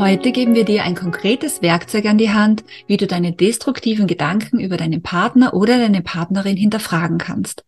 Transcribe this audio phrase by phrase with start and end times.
[0.00, 4.58] Heute geben wir dir ein konkretes Werkzeug an die Hand, wie du deine destruktiven Gedanken
[4.58, 7.66] über deinen Partner oder deine Partnerin hinterfragen kannst.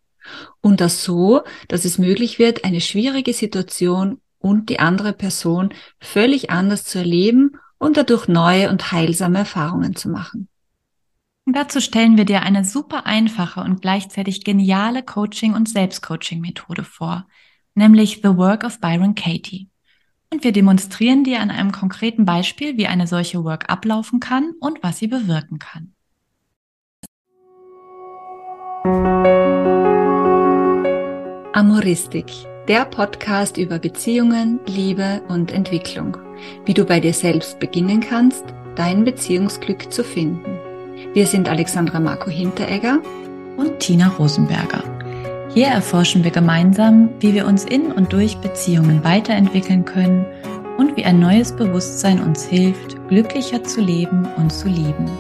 [0.62, 6.48] Und das so, dass es möglich wird, eine schwierige Situation und die andere Person völlig
[6.48, 10.48] anders zu erleben und dadurch neue und heilsame Erfahrungen zu machen.
[11.44, 17.26] Dazu stellen wir dir eine super einfache und gleichzeitig geniale Coaching- und Selbstcoaching-Methode vor,
[17.74, 19.68] nämlich The Work of Byron Katie.
[20.32, 24.82] Und wir demonstrieren dir an einem konkreten Beispiel, wie eine solche Work ablaufen kann und
[24.82, 25.92] was sie bewirken kann.
[31.52, 32.32] Amoristik,
[32.66, 36.16] der Podcast über Beziehungen, Liebe und Entwicklung.
[36.64, 40.58] Wie du bei dir selbst beginnen kannst, dein Beziehungsglück zu finden.
[41.12, 43.00] Wir sind Alexandra Marco Hinteregger
[43.58, 45.01] und Tina Rosenberger.
[45.54, 50.24] Hier erforschen wir gemeinsam, wie wir uns in und durch Beziehungen weiterentwickeln können
[50.78, 55.10] und wie ein neues Bewusstsein uns hilft, glücklicher zu leben und zu lieben.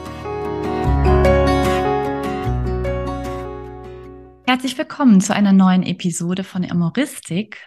[4.46, 7.58] Herzlich willkommen zu einer neuen Episode von Amoristik.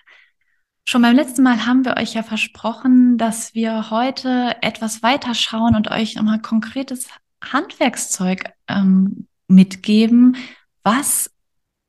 [0.85, 5.75] Schon beim letzten Mal haben wir euch ja versprochen, dass wir heute etwas weiter schauen
[5.75, 7.09] und euch nochmal konkretes
[7.43, 10.35] Handwerkszeug ähm, mitgeben,
[10.81, 11.29] was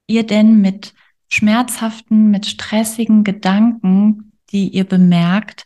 [0.07, 0.95] ihr denn mit
[1.29, 5.65] schmerzhaften, mit stressigen Gedanken, die ihr bemerkt,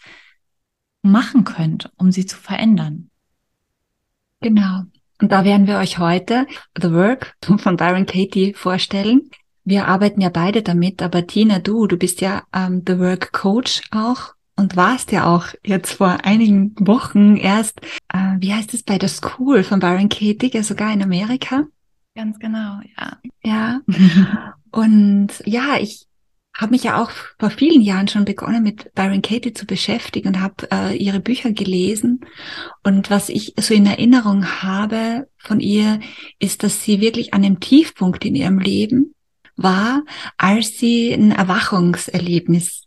[1.03, 3.11] machen könnt, um sie zu verändern.
[4.41, 4.85] Genau.
[5.21, 6.47] Und da werden wir euch heute
[6.81, 9.31] The Work von Byron Katie vorstellen.
[9.65, 13.83] Wir arbeiten ja beide damit, aber Tina, du, du bist ja ähm, The Work Coach
[13.91, 17.81] auch und warst ja auch jetzt vor einigen Wochen erst,
[18.13, 21.67] äh, wie heißt es, bei der School von Byron Katie, ja sogar in Amerika.
[22.15, 23.19] Ganz genau, ja.
[23.43, 23.81] Ja.
[24.71, 26.07] und ja, ich
[26.55, 30.41] habe mich ja auch vor vielen Jahren schon begonnen mit Byron Katie zu beschäftigen und
[30.41, 32.21] habe äh, ihre Bücher gelesen.
[32.83, 36.01] Und was ich so in Erinnerung habe von ihr,
[36.39, 39.15] ist, dass sie wirklich an einem Tiefpunkt in ihrem Leben
[39.57, 40.03] war,
[40.37, 42.83] als sie ein Erwachungserlebnis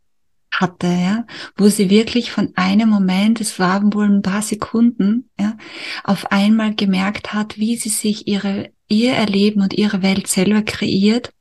[0.59, 1.25] hatte, ja,
[1.57, 5.57] wo sie wirklich von einem Moment, es waren wohl ein paar Sekunden, ja,
[6.03, 11.33] auf einmal gemerkt hat, wie sie sich ihre, ihr Erleben und ihre Welt selber kreiert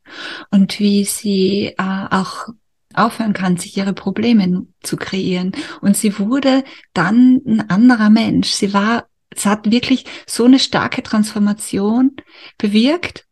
[0.50, 2.48] und wie sie äh, auch
[2.94, 5.52] aufhören kann, sich ihre Probleme zu kreieren.
[5.80, 8.50] Und sie wurde dann ein anderer Mensch.
[8.50, 12.16] Sie war, es hat wirklich so eine starke Transformation
[12.58, 13.26] bewirkt,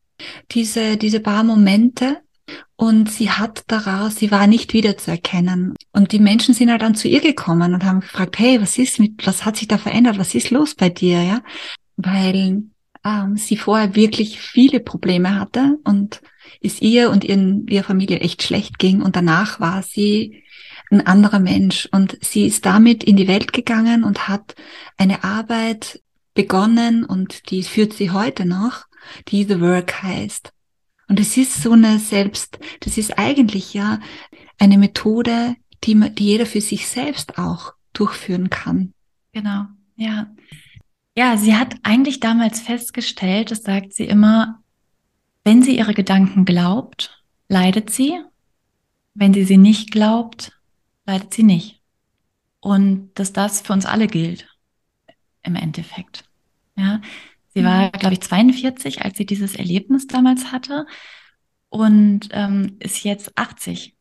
[0.51, 2.21] diese, diese paar Momente,
[2.81, 5.75] und sie hat daraus, sie war nicht wiederzuerkennen.
[5.93, 8.99] Und die Menschen sind halt dann zu ihr gekommen und haben gefragt, hey, was ist
[8.99, 10.17] mit, was hat sich da verändert?
[10.17, 11.23] Was ist los bei dir?
[11.23, 11.43] Ja,
[11.99, 12.63] weil
[13.05, 16.23] ähm, sie vorher wirklich viele Probleme hatte und
[16.63, 19.03] es ihr und ihren, ihrer Familie echt schlecht ging.
[19.03, 20.43] Und danach war sie
[20.91, 21.87] ein anderer Mensch.
[21.93, 24.55] Und sie ist damit in die Welt gegangen und hat
[24.97, 26.01] eine Arbeit
[26.33, 28.87] begonnen und die führt sie heute noch,
[29.29, 30.55] die The Work heißt.
[31.11, 33.99] Und es ist so eine Selbst, das ist eigentlich ja
[34.61, 38.95] eine Methode, die, man, die jeder für sich selbst auch durchführen kann.
[39.33, 39.65] Genau,
[39.97, 40.33] ja.
[41.17, 44.63] Ja, sie hat eigentlich damals festgestellt, das sagt sie immer,
[45.43, 48.21] wenn sie ihre Gedanken glaubt, leidet sie.
[49.15, 50.53] Wenn sie sie nicht glaubt,
[51.07, 51.83] leidet sie nicht.
[52.61, 54.47] Und dass das für uns alle gilt,
[55.43, 56.23] im Endeffekt.
[56.77, 57.01] Ja,
[57.53, 60.87] Sie war, glaube ich, 42, als sie dieses Erlebnis damals hatte
[61.69, 63.97] und ähm, ist jetzt 80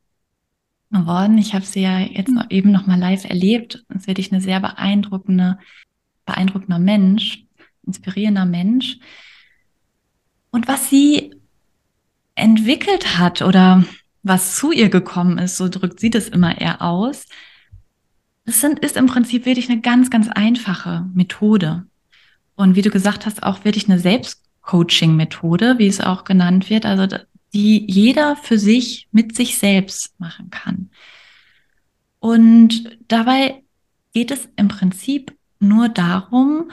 [0.92, 1.38] geworden.
[1.38, 3.86] Ich habe sie ja jetzt noch, eben noch mal live erlebt.
[3.90, 5.58] Das ist wirklich eine sehr beeindruckende,
[6.26, 7.46] beeindruckender Mensch,
[7.86, 9.00] inspirierender Mensch.
[10.52, 11.36] Und was sie
[12.36, 13.84] entwickelt hat oder
[14.24, 17.26] was zu ihr gekommen ist, so drückt sie das immer eher aus,
[18.46, 21.86] das sind, ist im Prinzip wirklich eine ganz, ganz einfache Methode.
[22.59, 27.08] Und wie du gesagt hast, auch wirklich eine Selbstcoaching-Methode, wie es auch genannt wird, also
[27.53, 30.90] die jeder für sich mit sich selbst machen kann.
[32.20, 33.64] Und dabei
[34.14, 36.70] geht es im Prinzip nur darum,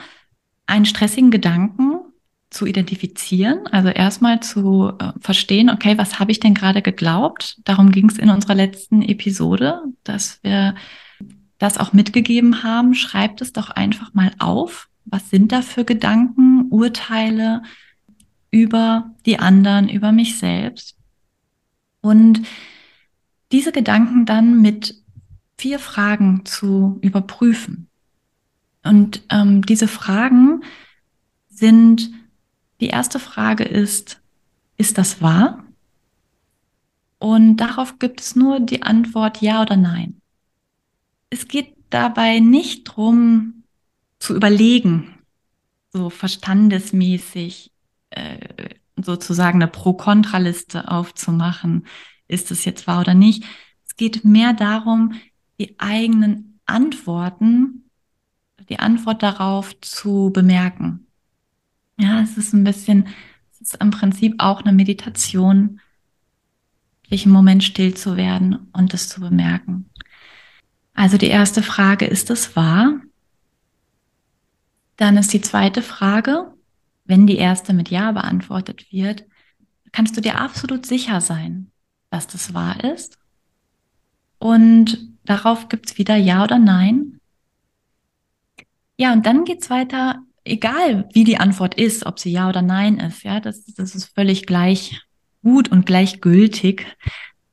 [0.65, 2.01] einen stressigen Gedanken
[2.49, 7.61] zu identifizieren, also erstmal zu äh, verstehen, okay, was habe ich denn gerade geglaubt?
[7.63, 10.75] Darum ging es in unserer letzten Episode, dass wir
[11.59, 12.93] das auch mitgegeben haben.
[12.93, 17.63] Schreibt es doch einfach mal auf, was sind da für Gedanken, Urteile
[18.51, 20.97] über die anderen, über mich selbst.
[22.01, 22.41] Und
[23.51, 24.95] diese Gedanken dann mit
[25.57, 27.89] vier Fragen zu überprüfen.
[28.83, 30.61] Und ähm, diese Fragen
[31.49, 32.11] sind,
[32.79, 34.21] die erste Frage ist,
[34.77, 35.63] ist das wahr?
[37.19, 40.21] Und darauf gibt es nur die Antwort ja oder nein.
[41.29, 43.56] Es geht dabei nicht drum
[44.19, 45.17] zu überlegen,
[45.91, 47.71] so verstandesmäßig
[48.09, 51.85] äh, sozusagen eine Pro-Kontra-Liste aufzumachen.
[52.27, 53.43] Ist es jetzt wahr oder nicht?
[53.85, 55.13] Es geht mehr darum,
[55.59, 57.89] die eigenen Antworten,
[58.69, 61.07] die Antwort darauf zu bemerken.
[61.99, 63.07] Ja, es ist ein bisschen,
[63.51, 65.79] es ist im Prinzip auch eine Meditation,
[67.09, 69.89] sich im Moment still zu werden und es zu bemerken.
[70.93, 72.99] Also die erste Frage, ist es wahr?
[74.97, 76.53] Dann ist die zweite Frage,
[77.05, 79.25] wenn die erste mit Ja beantwortet wird,
[79.91, 81.71] kannst du dir absolut sicher sein,
[82.09, 83.17] dass das wahr ist.
[84.39, 87.19] Und darauf gibt's wieder Ja oder Nein.
[88.97, 92.99] Ja, und dann geht's weiter, egal wie die Antwort ist, ob sie Ja oder Nein
[92.99, 93.23] ist.
[93.23, 95.01] Ja, das, das ist völlig gleich
[95.43, 96.85] gut und gleichgültig.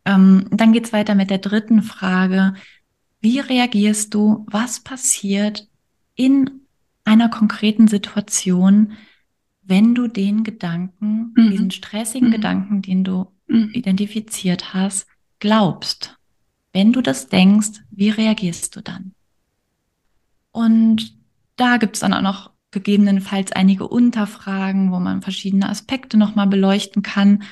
[0.05, 2.55] Ähm, dann geht's weiter mit der dritten Frage.
[3.21, 4.45] Wie reagierst du?
[4.51, 5.69] Was passiert
[6.15, 6.64] in
[7.05, 8.93] einer konkreten Situation,
[9.63, 11.51] wenn du den Gedanken, mhm.
[11.51, 12.33] diesen stressigen mhm.
[12.33, 13.71] Gedanken, den du mhm.
[13.73, 15.07] identifiziert hast,
[15.39, 16.19] glaubst.
[16.73, 19.15] Wenn du das denkst, wie reagierst du dann?
[20.51, 21.17] Und
[21.57, 27.03] da gibt es dann auch noch gegebenenfalls einige Unterfragen, wo man verschiedene Aspekte nochmal beleuchten
[27.03, 27.45] kann.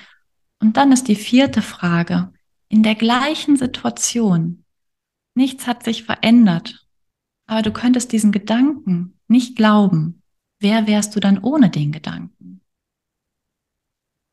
[0.58, 2.32] Und dann ist die vierte Frage,
[2.69, 4.64] in der gleichen Situation,
[5.34, 6.87] nichts hat sich verändert,
[7.46, 10.23] aber du könntest diesen Gedanken nicht glauben,
[10.61, 12.61] wer wärst du dann ohne den Gedanken?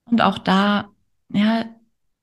[0.06, 0.90] Und auch da,
[1.34, 1.66] ja,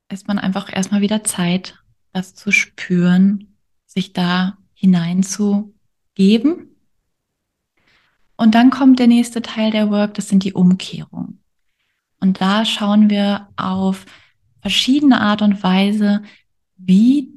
[0.09, 1.83] ist man einfach erstmal wieder Zeit,
[2.13, 3.57] das zu spüren,
[3.87, 6.77] sich da hineinzugeben.
[8.37, 11.43] Und dann kommt der nächste Teil der Work, das sind die Umkehrungen.
[12.21, 14.07] Und da schauen wir auf
[14.61, 16.23] verschiedene Art und Weise,
[16.77, 17.33] wie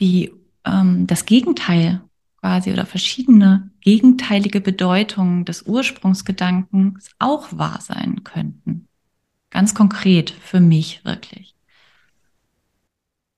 [0.00, 0.32] die,
[0.64, 2.02] ähm, das Gegenteil
[2.36, 8.88] quasi oder verschiedene gegenteilige Bedeutungen des Ursprungsgedankens auch wahr sein könnten.
[9.50, 11.54] Ganz konkret für mich wirklich.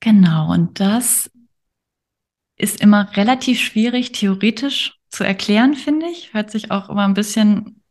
[0.01, 1.31] Genau, und das
[2.57, 6.33] ist immer relativ schwierig theoretisch zu erklären, finde ich.
[6.33, 7.83] Hört sich auch immer ein bisschen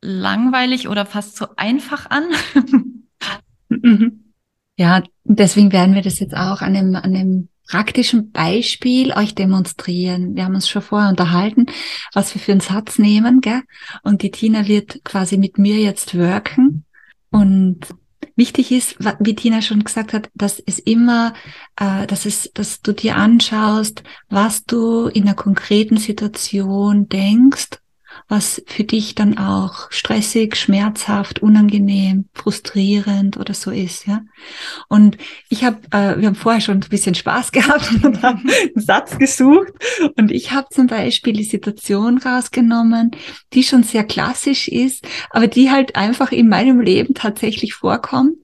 [0.00, 2.24] langweilig oder fast zu einfach an.
[3.72, 4.32] Mhm.
[4.76, 10.34] ja, deswegen werden wir das jetzt auch an dem, an dem praktischen Beispiel euch demonstrieren.
[10.34, 11.66] Wir haben uns schon vorher unterhalten,
[12.12, 13.62] was wir für einen Satz nehmen, gell?
[14.02, 16.84] Und die Tina wird quasi mit mir jetzt worken.
[17.30, 17.86] Und
[18.34, 21.32] wichtig ist, wie Tina schon gesagt hat, dass es immer,
[21.76, 27.79] äh, dass es, dass du dir anschaust, was du in einer konkreten Situation denkst
[28.30, 34.22] was für dich dann auch stressig, schmerzhaft, unangenehm, frustrierend oder so ist, ja.
[34.88, 35.18] Und
[35.48, 39.18] ich habe, äh, wir haben vorher schon ein bisschen Spaß gehabt und haben einen Satz
[39.18, 39.72] gesucht
[40.16, 43.10] und ich habe zum Beispiel die Situation rausgenommen,
[43.52, 48.36] die schon sehr klassisch ist, aber die halt einfach in meinem Leben tatsächlich vorkommt,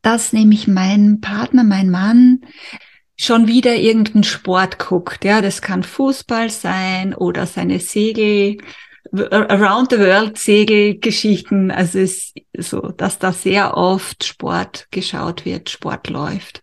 [0.00, 2.40] dass nämlich mein Partner, mein Mann,
[3.18, 5.26] schon wieder irgendeinen Sport guckt.
[5.26, 8.56] Ja, das kann Fußball sein oder seine Segel,
[9.12, 15.70] Around the World Segelgeschichten, also es ist so, dass da sehr oft Sport geschaut wird,
[15.70, 16.62] Sport läuft.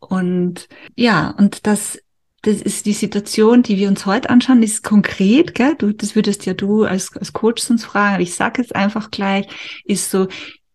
[0.00, 1.98] Und ja, und das,
[2.42, 5.74] das ist die Situation, die wir uns heute anschauen, ist konkret, gell?
[5.78, 9.10] Du, das würdest ja du als, als Coach uns fragen, aber ich sage jetzt einfach
[9.10, 9.46] gleich,
[9.84, 10.26] ist so,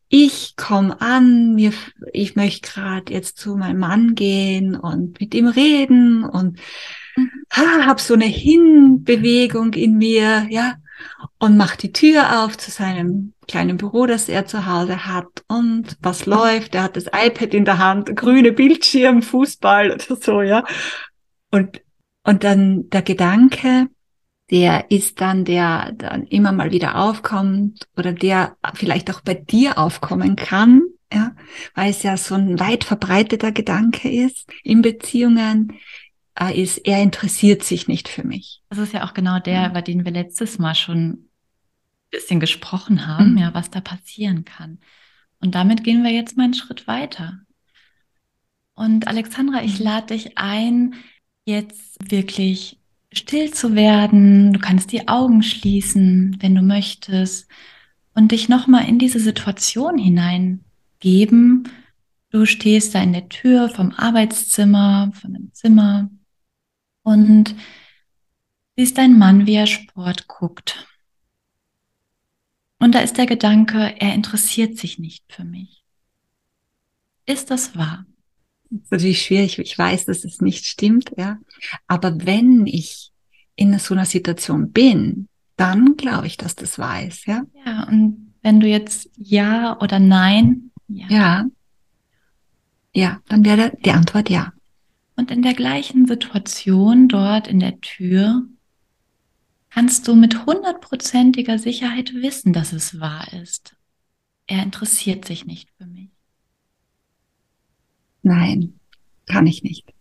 [0.07, 1.73] ich komme an, mir,
[2.13, 6.57] ich möchte gerade jetzt zu meinem Mann gehen und mit ihm reden und
[7.17, 7.31] mhm.
[7.51, 10.75] ha, hab so eine Hinbewegung in mir, ja,
[11.39, 15.97] und macht die Tür auf zu seinem kleinen Büro, das er zu Hause hat und
[16.01, 16.75] was läuft.
[16.75, 20.63] Er hat das iPad in der Hand, grüne Bildschirm, Fußball oder so, ja.
[21.51, 21.81] Und,
[22.23, 23.87] und dann der Gedanke,
[24.51, 29.77] der ist dann, der dann immer mal wieder aufkommt oder der vielleicht auch bei dir
[29.77, 31.35] aufkommen kann, ja,
[31.73, 35.73] weil es ja so ein weit verbreiteter Gedanke ist in Beziehungen,
[36.53, 38.61] ist, er interessiert sich nicht für mich.
[38.69, 41.29] Das ist ja auch genau der, über den wir letztes Mal schon ein
[42.11, 43.37] bisschen gesprochen haben, mhm.
[43.37, 44.79] ja, was da passieren kann.
[45.39, 47.39] Und damit gehen wir jetzt mal einen Schritt weiter.
[48.73, 49.85] Und Alexandra, ich mhm.
[49.85, 50.95] lade dich ein,
[51.45, 52.79] jetzt wirklich
[53.13, 54.51] still zu werden.
[54.51, 57.47] Du kannst die Augen schließen, wenn du möchtest,
[58.13, 61.69] und dich nochmal in diese Situation hineingeben.
[62.29, 66.09] Du stehst da in der Tür vom Arbeitszimmer, von dem Zimmer
[67.05, 67.55] und
[68.75, 70.87] siehst deinen Mann, wie er Sport guckt.
[72.79, 75.83] Und da ist der Gedanke, er interessiert sich nicht für mich.
[77.25, 78.05] Ist das wahr?
[78.69, 79.59] Das ist natürlich schwierig.
[79.59, 81.37] Ich weiß, dass es nicht stimmt, ja.
[81.87, 83.11] Aber wenn ich
[83.55, 87.43] in so einer Situation bin, dann glaube ich, dass das weiß, ja.
[87.65, 91.45] Ja, und wenn du jetzt Ja oder Nein, ja, ja,
[92.93, 94.54] ja dann wäre die Antwort Ja.
[95.15, 98.45] Und in der gleichen Situation dort in der Tür
[99.69, 103.75] kannst du mit hundertprozentiger Sicherheit wissen, dass es wahr ist.
[104.47, 106.09] Er interessiert sich nicht für mich.
[108.23, 108.79] Nein,
[109.25, 109.93] kann ich nicht.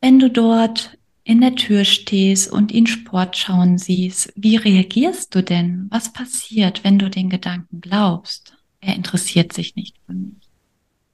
[0.00, 5.42] Wenn du dort in der Tür stehst und ihn Sport schauen siehst, wie reagierst du
[5.42, 5.86] denn?
[5.90, 8.56] Was passiert, wenn du den Gedanken glaubst?
[8.80, 10.47] Er interessiert sich nicht für mich.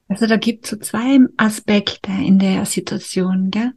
[0.08, 3.72] Also da gibt es so zwei Aspekte in der Situation, gell?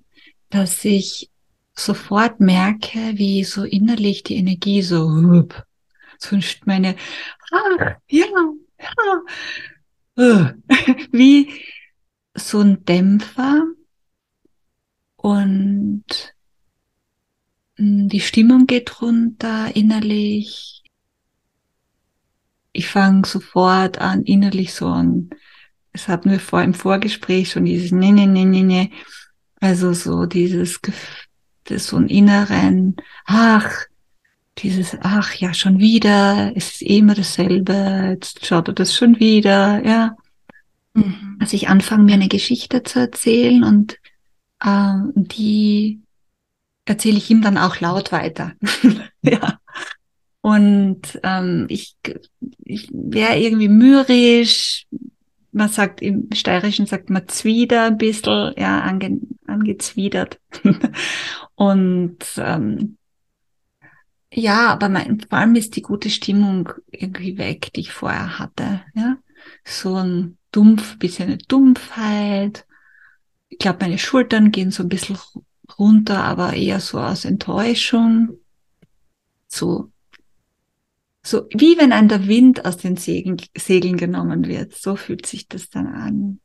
[0.50, 1.30] dass ich
[1.74, 5.66] sofort merke, wie so innerlich die Energie so, hup,
[6.18, 6.96] so meine,
[7.52, 8.26] ah, ja,
[8.80, 9.22] ja,
[10.18, 10.46] uh,
[11.12, 11.52] wie
[12.36, 13.64] so ein Dämpfer
[15.18, 16.36] und
[17.78, 20.84] hm, die Stimmung geht runter innerlich.
[22.72, 25.30] Ich fange sofort an, innerlich so ein,
[25.98, 28.92] es hatten wir vor im Vorgespräch schon dieses ne, ne, ne, ne, ne.
[29.60, 31.26] Also so dieses Gefühl,
[31.64, 33.70] das so einen inneren, ach,
[34.60, 39.84] dieses, ach ja, schon wieder, es ist immer dasselbe, jetzt schaut er das schon wieder,
[39.84, 40.16] ja.
[40.94, 41.38] Mhm.
[41.40, 43.98] Als ich anfange, mir eine Geschichte zu erzählen und
[44.64, 46.00] äh, die
[46.86, 48.54] erzähle ich ihm dann auch laut weiter.
[49.24, 49.60] ja.
[50.42, 51.98] Und ähm, ich,
[52.64, 54.86] ich wäre irgendwie mürrisch,
[55.58, 60.40] man sagt im Steirischen sagt man zwider ein bisschen, ja, ange, angezwidert.
[61.56, 62.98] und ähm,
[64.32, 68.82] ja, aber mein, vor allem ist die gute Stimmung irgendwie weg, die ich vorher hatte.
[68.94, 69.18] Ja?
[69.64, 72.66] So ein dumpf, bisschen eine Dumpfheit.
[73.50, 75.18] Ich glaube, meine Schultern gehen so ein bisschen
[75.80, 78.38] runter, aber eher so aus Enttäuschung.
[79.48, 79.92] So
[81.28, 84.74] so wie wenn ein der Wind aus den Segeln, Segeln genommen wird.
[84.74, 86.40] So fühlt sich das dann an.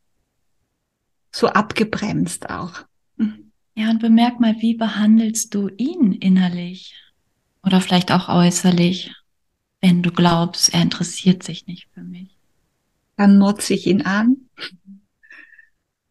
[1.31, 2.81] So abgebremst auch.
[3.17, 3.53] Mhm.
[3.77, 6.95] Ja, und bemerk mal, wie behandelst du ihn innerlich?
[7.63, 9.13] Oder vielleicht auch äußerlich,
[9.81, 12.37] wenn du glaubst, er interessiert sich nicht für mich.
[13.17, 14.49] Dann motze ich ihn an.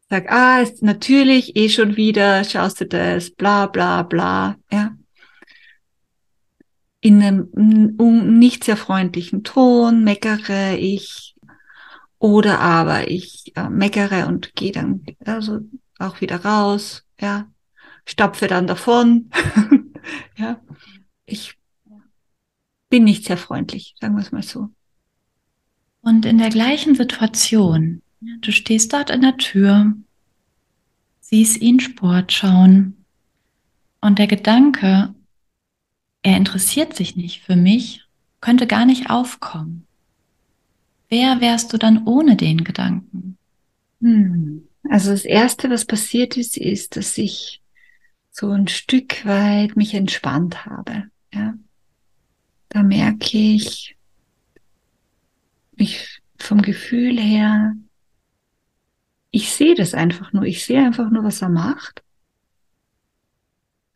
[0.09, 4.55] Sag, ah, ist natürlich eh schon wieder, schaust du das, bla bla bla.
[4.71, 4.95] Ja
[7.01, 11.35] in einem nicht sehr freundlichen Ton meckere ich
[12.19, 15.59] oder aber ich äh, meckere und gehe dann also
[15.97, 17.47] auch wieder raus, ja,
[18.05, 19.31] stapfe dann davon,
[20.37, 20.61] ja,
[21.25, 21.57] ich
[22.89, 24.69] bin nicht sehr freundlich, sagen wir es mal so.
[26.01, 29.93] Und in der gleichen Situation, du stehst dort in der Tür,
[31.19, 33.05] siehst ihn Sport schauen
[34.01, 35.15] und der Gedanke,
[36.23, 38.05] er interessiert sich nicht für mich,
[38.39, 39.85] könnte gar nicht aufkommen.
[41.09, 43.37] Wer wärst du dann ohne den Gedanken?
[44.01, 44.67] Hm.
[44.89, 47.61] Also das Erste, was passiert ist, ist, dass ich
[48.31, 51.09] so ein Stück weit mich entspannt habe.
[51.33, 51.53] Ja.
[52.69, 53.97] Da merke ich,
[55.75, 57.75] ich vom Gefühl her,
[59.31, 60.43] ich sehe das einfach nur.
[60.43, 62.03] Ich sehe einfach nur, was er macht.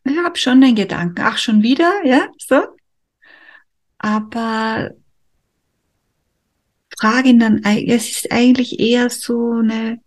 [0.08, 2.62] Ich habe schon den Gedanken, ach schon wieder, ja, so.
[3.98, 4.90] Aber
[6.98, 10.00] frage ihn dann, es ist eigentlich eher so eine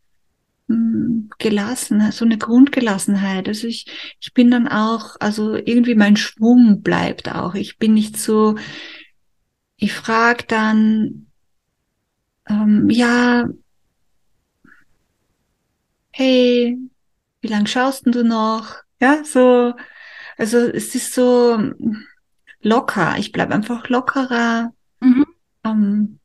[0.67, 3.47] hm, Gelassenheit, so eine Grundgelassenheit.
[3.47, 3.85] Also ich,
[4.19, 7.55] ich bin dann auch, also irgendwie mein Schwung bleibt auch.
[7.55, 8.55] Ich bin nicht so,
[9.77, 11.27] ich frage dann,
[12.47, 13.47] ähm, ja,
[16.11, 16.77] hey,
[17.41, 18.83] wie lang schaust denn du noch?
[18.99, 19.73] Ja, so,
[20.37, 21.57] also es ist so
[22.61, 23.15] locker.
[23.17, 24.73] Ich bleibe einfach lockerer.
[24.99, 25.25] Mhm.
[25.63, 26.19] Ähm,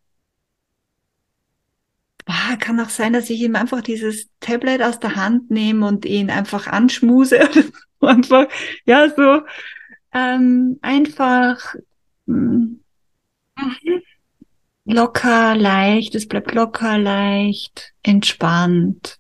[2.25, 6.05] boah, kann auch sein, dass ich ihm einfach dieses Tablet aus der Hand nehme und
[6.05, 7.49] ihn einfach anschmuse.
[8.01, 8.49] einfach,
[8.87, 9.43] ja, so
[10.13, 11.75] ähm, einfach
[12.27, 12.77] mh,
[13.57, 14.03] mm,
[14.85, 16.15] locker, leicht.
[16.15, 19.19] Es bleibt locker, leicht, entspannt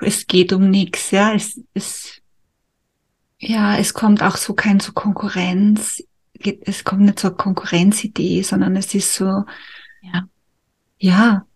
[0.00, 2.20] es geht um nichts, ja, es, es,
[3.38, 6.02] ja, es kommt auch so kein so Konkurrenz,
[6.42, 9.44] es kommt nicht zur Konkurrenzidee, sondern es ist so,
[10.02, 10.28] ja,
[10.98, 11.46] ja,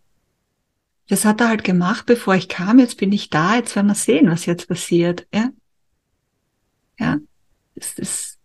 [1.08, 3.94] das hat er halt gemacht, bevor ich kam, jetzt bin ich da, jetzt werden wir
[3.94, 5.50] sehen, was jetzt passiert, ja,
[6.98, 7.18] ja,
[7.74, 8.38] es, es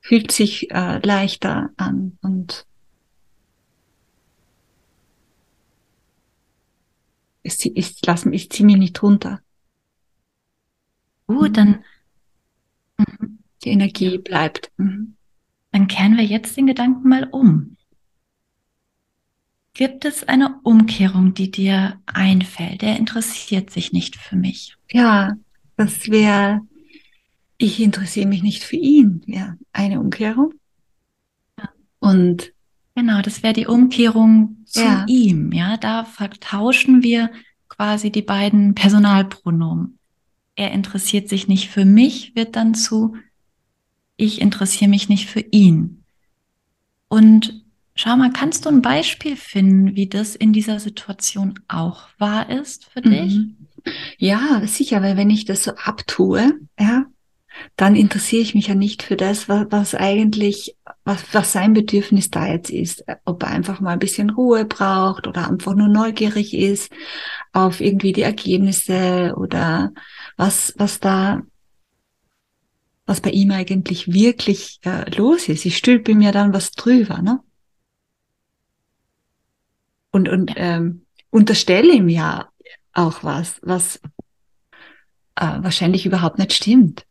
[0.00, 2.67] fühlt sich äh, leichter an und
[7.48, 9.40] ich, ich, lass, ich ziehe mich nicht runter.
[11.26, 11.84] Gut, dann
[12.96, 13.38] mhm.
[13.64, 14.20] die Energie ja.
[14.20, 14.70] bleibt.
[14.76, 15.16] Mhm.
[15.72, 17.76] Dann kehren wir jetzt den Gedanken mal um.
[19.74, 22.82] Gibt es eine Umkehrung, die dir einfällt?
[22.82, 24.76] Der interessiert sich nicht für mich.
[24.90, 25.36] Ja,
[25.76, 26.62] das wäre,
[27.58, 29.22] ich interessiere mich nicht für ihn.
[29.26, 30.54] Ja, eine Umkehrung.
[31.58, 31.68] Ja.
[32.00, 32.52] Und
[32.98, 35.04] genau, das wäre die Umkehrung zu ja.
[35.06, 35.52] ihm.
[35.52, 37.30] Ja, da vertauschen wir
[37.68, 39.98] quasi die beiden Personalpronomen.
[40.56, 43.14] Er interessiert sich nicht für mich, wird dann zu
[44.18, 46.02] ich interessiere mich nicht für ihn.
[47.06, 47.62] Und
[47.94, 52.86] schau mal, kannst du ein Beispiel finden, wie das in dieser Situation auch wahr ist
[52.86, 53.10] für mhm.
[53.10, 53.38] dich?
[54.18, 57.06] Ja, sicher, weil wenn ich das so abtue, ja,
[57.76, 62.30] dann interessiere ich mich ja nicht für das, was, was eigentlich, was, was sein Bedürfnis
[62.30, 63.04] da jetzt ist.
[63.24, 66.92] Ob er einfach mal ein bisschen Ruhe braucht oder einfach nur neugierig ist
[67.52, 69.92] auf irgendwie die Ergebnisse oder
[70.36, 71.42] was, was da
[73.08, 75.64] was bei ihm eigentlich wirklich äh, los ist.
[75.64, 77.40] Ich stülpe mir dann was drüber, ne?
[80.10, 82.50] Und, und ähm, unterstelle ihm ja
[82.92, 83.96] auch was, was
[85.36, 87.06] äh, wahrscheinlich überhaupt nicht stimmt.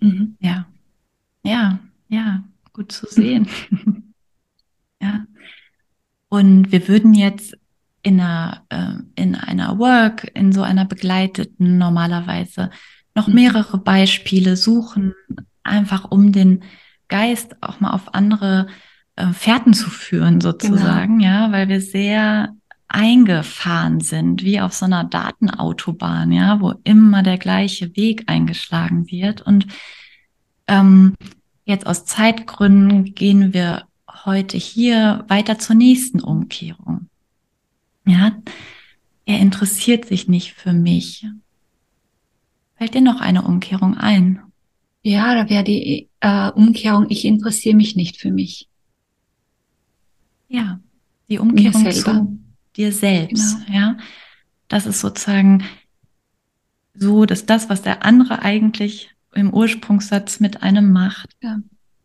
[0.00, 0.08] Ja.
[0.08, 0.36] Mhm.
[0.40, 0.66] ja,
[1.42, 1.78] ja,
[2.08, 3.48] ja, gut zu sehen.
[5.02, 5.24] ja.
[6.28, 7.56] Und wir würden jetzt
[8.02, 12.70] in einer, äh, in einer Work, in so einer begleiteten normalerweise
[13.14, 13.34] noch mhm.
[13.34, 15.14] mehrere Beispiele suchen,
[15.62, 16.62] einfach um den
[17.08, 18.68] Geist auch mal auf andere
[19.16, 21.30] äh, Fährten zu führen, sozusagen, genau.
[21.30, 22.54] ja, weil wir sehr
[22.90, 29.42] eingefahren sind, wie auf so einer Datenautobahn, ja, wo immer der gleiche Weg eingeschlagen wird.
[29.42, 29.66] Und
[30.66, 31.14] ähm,
[31.64, 33.86] jetzt aus Zeitgründen gehen wir
[34.24, 37.08] heute hier weiter zur nächsten Umkehrung.
[38.06, 38.32] Ja,
[39.24, 41.26] er interessiert sich nicht für mich.
[42.76, 44.40] Fällt dir noch eine Umkehrung ein?
[45.02, 48.68] Ja, da wäre die äh, Umkehrung, ich interessiere mich nicht für mich.
[50.48, 50.80] Ja,
[51.28, 52.39] die Umkehrung zu
[52.76, 53.66] dir selbst.
[53.66, 53.78] Genau.
[53.78, 53.96] Ja,
[54.68, 55.64] das ist sozusagen
[56.94, 61.58] so, dass das, was der andere eigentlich im Ursprungssatz mit einem macht, ja.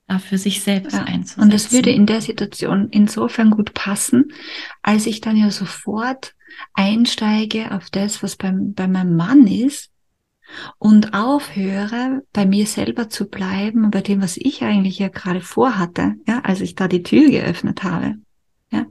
[0.08, 1.04] dafür sich selbst ja.
[1.04, 1.42] einzusetzen.
[1.42, 4.32] Und das würde in der Situation insofern gut passen,
[4.82, 6.36] als ich dann ja sofort
[6.74, 9.90] einsteige auf das, was beim, bei meinem Mann ist
[10.78, 15.42] und aufhöre, bei mir selber zu bleiben und bei dem, was ich eigentlich ja gerade
[15.42, 18.16] vorhatte, ja, als ich da die Tür geöffnet habe.
[18.72, 18.86] Ja.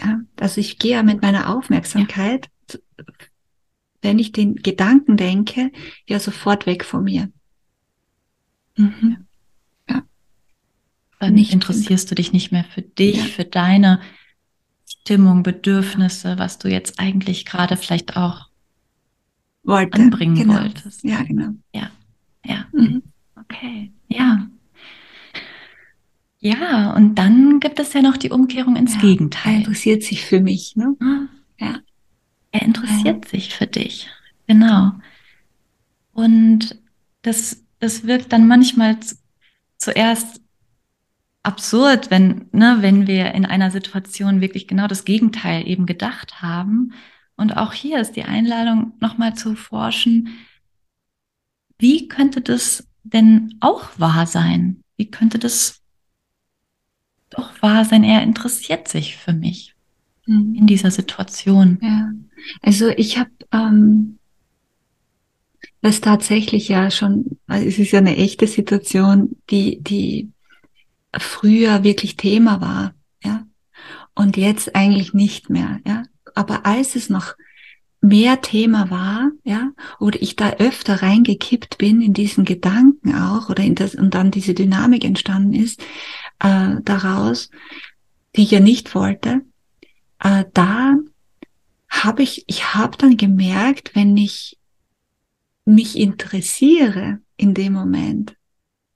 [0.00, 3.04] Ja also ich gehe mit meiner Aufmerksamkeit, ja.
[4.02, 5.72] wenn ich den Gedanken denke,
[6.06, 7.30] ja sofort weg von mir.
[8.76, 9.26] Mhm.
[9.88, 10.02] Ja.
[11.18, 13.24] Dann nicht interessierst du dich nicht mehr für dich, ja.
[13.24, 14.00] für deine
[14.86, 18.48] Stimmung, Bedürfnisse, was du jetzt eigentlich gerade vielleicht auch
[19.62, 20.00] wollte.
[20.00, 20.60] anbringen genau.
[20.60, 21.04] wolltest.
[21.04, 21.50] Ja, genau.
[21.74, 21.90] Ja,
[22.44, 22.66] ja.
[22.72, 23.02] Mhm.
[23.36, 24.48] Okay, ja.
[26.40, 29.54] Ja, und dann gibt es ja noch die Umkehrung ins ja, Gegenteil.
[29.54, 30.94] Er interessiert sich für mich, ne?
[31.00, 31.26] Ah.
[31.58, 31.80] Ja.
[32.52, 33.30] Er interessiert ja.
[33.30, 34.08] sich für dich.
[34.46, 34.92] Genau.
[36.12, 36.80] Und
[37.22, 38.98] das, das wirkt dann manchmal
[39.76, 40.40] zuerst
[41.42, 46.92] absurd, wenn, ne, wenn wir in einer Situation wirklich genau das Gegenteil eben gedacht haben.
[47.36, 50.28] Und auch hier ist die Einladung, nochmal zu forschen,
[51.78, 54.82] wie könnte das denn auch wahr sein?
[54.96, 55.77] Wie könnte das
[57.30, 58.04] doch wahr sein?
[58.04, 59.74] Er interessiert sich für mich
[60.26, 60.54] mhm.
[60.54, 61.78] in dieser Situation.
[61.82, 62.12] Ja,
[62.62, 64.18] also ich habe ähm,
[65.80, 70.30] das tatsächlich ja schon, also es ist ja eine echte Situation, die, die
[71.16, 73.46] früher wirklich Thema war, ja,
[74.14, 76.02] und jetzt eigentlich nicht mehr, ja
[76.38, 77.34] aber als es noch
[78.00, 83.64] mehr Thema war, ja, oder ich da öfter reingekippt bin in diesen Gedanken auch, oder
[83.64, 85.82] in das, und dann diese Dynamik entstanden ist,
[86.40, 87.50] äh, daraus,
[88.36, 89.42] die ich ja nicht wollte,
[90.20, 90.96] äh, da
[91.88, 94.58] habe ich, ich habe dann gemerkt, wenn ich
[95.64, 98.36] mich interessiere in dem Moment,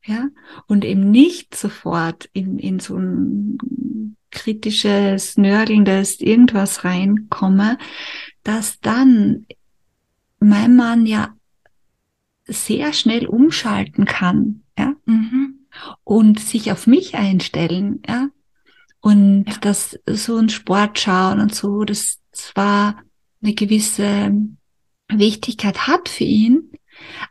[0.05, 0.29] ja,
[0.67, 7.79] und eben nicht sofort in, in so ein kritisches, nörgelndes irgendwas reinkomme,
[8.43, 9.47] dass dann
[10.41, 11.35] mein Mann ja
[12.45, 15.62] sehr schnell umschalten kann, ja, mhm.
[16.05, 18.29] Und sich auf mich einstellen, ja,
[19.01, 19.55] und ja.
[19.61, 23.03] das so ein Sport schauen und so, das zwar
[23.43, 24.33] eine gewisse
[25.09, 26.71] Wichtigkeit hat für ihn,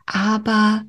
[0.06, 0.82] aber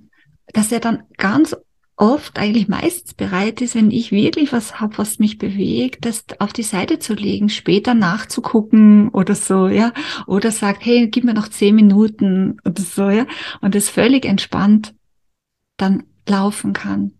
[0.47, 1.55] dass er dann ganz
[1.95, 6.51] oft, eigentlich meistens bereit ist, wenn ich wirklich was habe, was mich bewegt, das auf
[6.51, 9.93] die Seite zu legen, später nachzugucken oder so, ja.
[10.25, 13.25] Oder sagt, hey, gib mir noch zehn Minuten oder so, ja.
[13.61, 14.95] Und es völlig entspannt
[15.77, 17.13] dann laufen kann.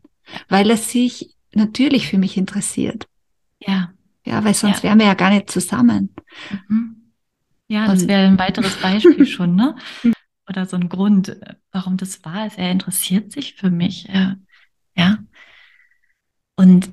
[0.50, 3.08] Weil es sich natürlich für mich interessiert.
[3.60, 3.94] Ja.
[4.26, 4.84] Ja, weil sonst ja.
[4.84, 6.14] wären wir ja gar nicht zusammen.
[6.70, 7.12] Mhm.
[7.68, 9.76] Ja, das wäre ein weiteres Beispiel schon, ne?
[10.50, 11.36] Oder so ein Grund,
[11.72, 14.10] warum das war, ist, er interessiert sich für mich.
[14.10, 14.38] Er,
[14.96, 15.18] ja.
[16.56, 16.90] Und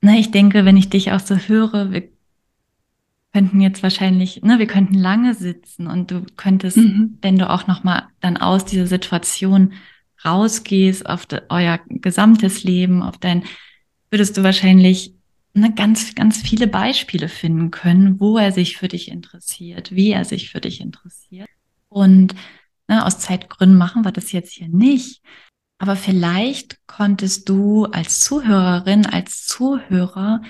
[0.00, 2.08] ne, ich denke, wenn ich dich auch so höre, wir
[3.32, 7.18] könnten jetzt wahrscheinlich, ne, wir könnten lange sitzen und du könntest, mhm.
[7.22, 9.74] wenn du auch nochmal dann aus dieser Situation
[10.26, 13.44] rausgehst auf de, euer gesamtes Leben, auf dein,
[14.10, 15.14] würdest du wahrscheinlich
[15.54, 20.24] ne, ganz, ganz viele Beispiele finden können, wo er sich für dich interessiert, wie er
[20.24, 21.48] sich für dich interessiert.
[21.88, 22.34] Und
[22.88, 25.22] ne, aus Zeitgründen machen wir das jetzt hier nicht.
[25.78, 30.42] Aber vielleicht konntest du als Zuhörerin, als Zuhörer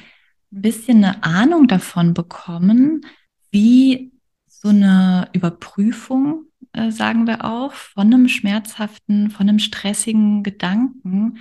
[0.52, 3.04] ein bisschen eine Ahnung davon bekommen,
[3.50, 4.12] wie
[4.46, 6.44] so eine Überprüfung,
[6.76, 11.38] äh, sagen wir auch, von einem schmerzhaften, von einem stressigen Gedanken,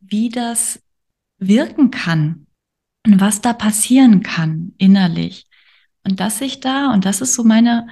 [0.00, 0.82] wie das
[1.38, 2.46] wirken kann
[3.06, 5.46] und was da passieren kann innerlich.
[6.04, 7.88] Und dass ich da, und das ist so meine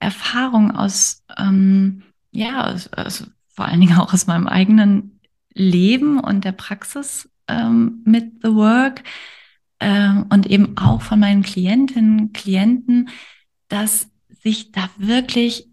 [0.00, 5.20] Erfahrung aus, ähm, ja, aus, aus, vor allen Dingen auch aus meinem eigenen
[5.54, 9.02] Leben und der Praxis ähm, mit The Work
[9.80, 13.08] ähm, und eben auch von meinen Klientinnen, Klienten,
[13.68, 14.08] dass
[14.42, 15.67] sich da wirklich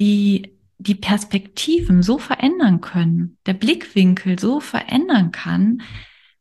[0.00, 5.82] die, die Perspektiven so verändern können, der Blickwinkel so verändern kann,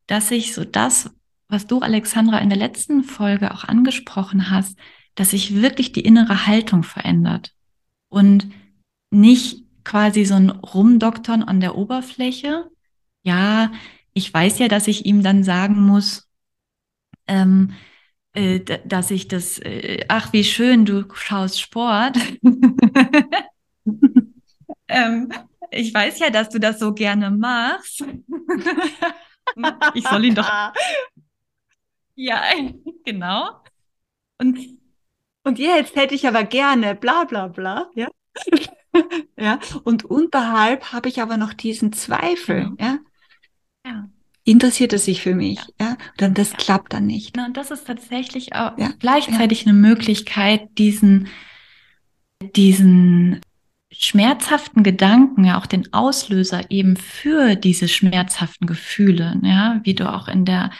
[0.07, 1.11] dass sich so das,
[1.47, 4.77] was du, Alexandra, in der letzten Folge auch angesprochen hast,
[5.15, 7.53] dass sich wirklich die innere Haltung verändert
[8.07, 8.49] und
[9.11, 12.69] nicht quasi so ein Rumdoktern an der Oberfläche.
[13.23, 13.71] Ja,
[14.13, 16.27] ich weiß ja, dass ich ihm dann sagen muss,
[17.27, 17.73] ähm,
[18.33, 22.17] äh, dass ich das, äh, ach, wie schön, du schaust Sport.
[24.87, 25.31] ähm,
[25.71, 28.03] ich weiß ja, dass du das so gerne machst.
[29.93, 30.47] ich soll ihn doch
[32.15, 32.41] ja,
[33.03, 33.61] genau.
[34.37, 34.59] Und,
[35.43, 38.09] und jetzt hätte ich aber gerne bla bla bla, ja.
[39.37, 42.75] ja, und unterhalb habe ich aber noch diesen Zweifel, genau.
[42.79, 42.99] ja.
[43.85, 44.09] Ja.
[44.49, 45.89] Interessiert es sich für mich, ja?
[45.89, 45.97] ja?
[46.17, 46.57] Dann das ja.
[46.57, 47.35] klappt dann nicht.
[47.37, 48.91] Na, und das ist tatsächlich auch ja.
[48.99, 51.27] gleichzeitig eine Möglichkeit, diesen,
[52.55, 53.41] diesen
[53.91, 60.27] schmerzhaften Gedanken, ja auch den Auslöser eben für diese schmerzhaften Gefühle, ja, wie du auch
[60.27, 60.71] in der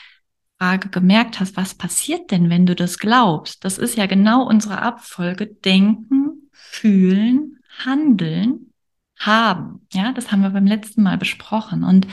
[0.58, 3.64] Frage gemerkt hast, was passiert denn, wenn du das glaubst?
[3.64, 5.46] Das ist ja genau unsere Abfolge.
[5.46, 8.74] Denken, fühlen, handeln,
[9.20, 9.86] haben.
[9.94, 11.84] Ja, das haben wir beim letzten Mal besprochen.
[11.84, 12.08] Und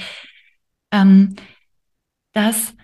[0.91, 1.37] ähm,
[2.33, 2.75] dass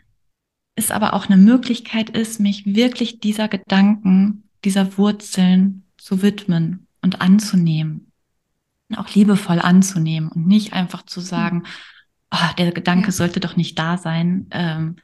[0.74, 7.20] es aber auch eine Möglichkeit ist, mich wirklich dieser Gedanken, dieser Wurzeln zu widmen und
[7.20, 8.12] anzunehmen.
[8.96, 11.64] Auch liebevoll anzunehmen und nicht einfach zu sagen,
[12.32, 13.12] oh, der Gedanke ja.
[13.12, 14.46] sollte doch nicht da sein.
[14.50, 14.96] Ähm,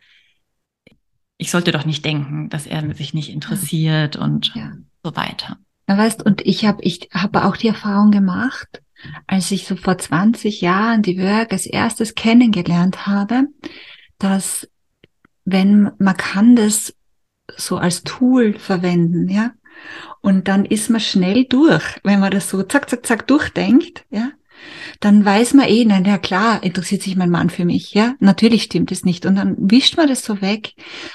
[1.36, 4.22] ich sollte doch nicht denken, dass er sich nicht interessiert ja.
[4.22, 4.72] und ja.
[5.02, 5.58] so weiter.
[5.86, 8.82] Na weißt, und ich habe ich habe auch die Erfahrung gemacht,
[9.26, 13.44] als ich so vor 20 Jahren die Work als erstes kennengelernt habe,
[14.18, 14.68] dass
[15.44, 16.94] wenn man kann das
[17.56, 19.52] so als Tool verwenden, ja,
[20.20, 24.32] und dann ist man schnell durch, wenn man das so zack, zack, zack durchdenkt, ja,
[25.00, 28.64] dann weiß man eh, nein, ja klar, interessiert sich mein Mann für mich, ja, natürlich
[28.64, 29.26] stimmt es nicht.
[29.26, 30.74] Und dann wischt man das so weg.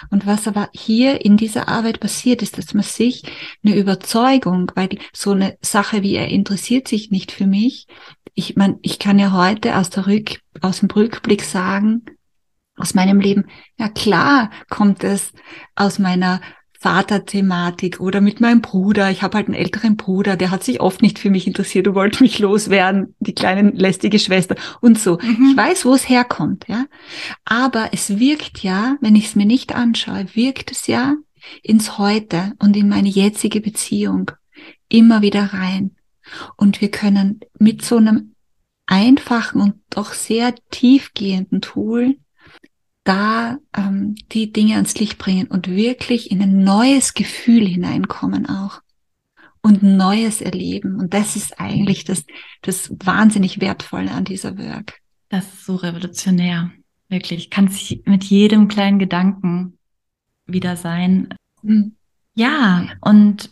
[0.09, 3.23] Und was aber hier in dieser Arbeit passiert, ist, dass man sich
[3.63, 7.87] eine Überzeugung, weil so eine Sache wie er interessiert sich nicht für mich,
[8.35, 12.05] ich meine, ich kann ja heute aus der Rück, aus dem Rückblick sagen,
[12.75, 13.45] aus meinem Leben,
[13.77, 15.31] ja klar kommt es
[15.75, 16.41] aus meiner
[16.83, 19.09] Vaterthematik oder mit meinem Bruder.
[19.09, 21.95] Ich habe halt einen älteren Bruder, der hat sich oft nicht für mich interessiert und
[21.95, 25.17] wollte mich loswerden, die kleine lästige Schwester und so.
[25.21, 25.51] Mhm.
[25.51, 26.85] Ich weiß, wo es herkommt, ja.
[27.45, 31.15] Aber es wirkt ja, wenn ich es mir nicht anschaue, wirkt es ja
[31.61, 34.31] ins Heute und in meine jetzige Beziehung
[34.89, 35.95] immer wieder rein.
[36.57, 38.35] Und wir können mit so einem
[38.87, 42.17] einfachen und doch sehr tiefgehenden Tool
[43.03, 48.81] da ähm, die Dinge ans Licht bringen und wirklich in ein neues Gefühl hineinkommen auch
[49.61, 50.99] und neues erleben.
[50.99, 52.25] Und das ist eigentlich das,
[52.61, 54.99] das wahnsinnig Wertvolle an dieser Work.
[55.29, 56.71] Das ist so revolutionär.
[57.09, 57.49] Wirklich.
[57.49, 59.77] Kann sich mit jedem kleinen Gedanken
[60.45, 61.33] wieder sein.
[61.61, 61.95] Mhm.
[62.35, 63.51] Ja, und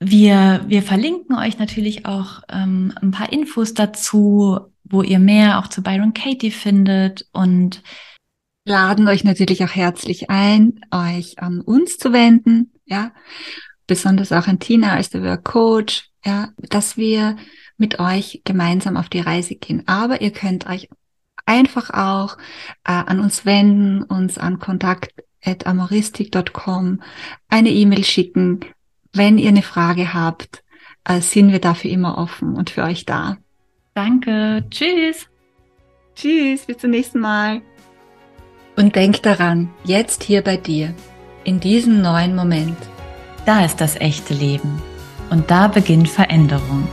[0.00, 5.66] wir, wir verlinken euch natürlich auch ähm, ein paar Infos dazu, wo ihr mehr auch
[5.66, 7.82] zu Byron Katie findet und
[8.68, 13.10] laden euch natürlich auch herzlich ein, euch an uns zu wenden, ja,
[13.86, 17.36] besonders auch an Tina als der Work Coach, ja, dass wir
[17.76, 19.82] mit euch gemeinsam auf die Reise gehen.
[19.86, 20.88] Aber ihr könnt euch
[21.46, 22.38] einfach auch
[22.84, 27.00] äh, an uns wenden, uns an kontakt.amoristik.com
[27.48, 28.60] eine E-Mail schicken.
[29.12, 30.64] Wenn ihr eine Frage habt,
[31.04, 33.38] äh, sind wir dafür immer offen und für euch da.
[33.94, 34.66] Danke.
[34.70, 35.28] Tschüss.
[36.14, 36.66] Tschüss.
[36.66, 37.62] Bis zum nächsten Mal.
[38.78, 40.94] Und denk daran, jetzt hier bei dir,
[41.42, 42.78] in diesem neuen Moment.
[43.44, 44.80] Da ist das echte Leben.
[45.30, 46.86] Und da beginnt Veränderung.